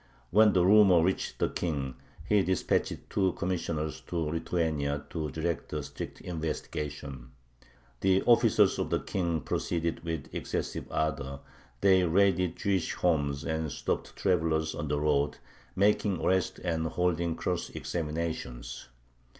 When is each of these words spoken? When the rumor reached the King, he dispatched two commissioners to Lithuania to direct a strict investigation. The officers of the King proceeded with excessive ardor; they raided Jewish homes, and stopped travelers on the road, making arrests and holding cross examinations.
When 0.31 0.53
the 0.53 0.65
rumor 0.65 1.03
reached 1.03 1.37
the 1.37 1.47
King, 1.49 1.93
he 2.25 2.41
dispatched 2.41 3.07
two 3.11 3.33
commissioners 3.33 4.01
to 4.07 4.15
Lithuania 4.17 5.03
to 5.11 5.29
direct 5.29 5.71
a 5.73 5.83
strict 5.83 6.21
investigation. 6.21 7.33
The 7.99 8.23
officers 8.23 8.79
of 8.79 8.89
the 8.89 9.01
King 9.01 9.41
proceeded 9.41 10.03
with 10.03 10.33
excessive 10.33 10.85
ardor; 10.89 11.41
they 11.81 12.03
raided 12.03 12.55
Jewish 12.55 12.95
homes, 12.95 13.43
and 13.43 13.71
stopped 13.71 14.15
travelers 14.15 14.73
on 14.73 14.87
the 14.87 14.99
road, 14.99 15.37
making 15.75 16.19
arrests 16.19 16.57
and 16.63 16.87
holding 16.87 17.35
cross 17.35 17.69
examinations. 17.69 18.87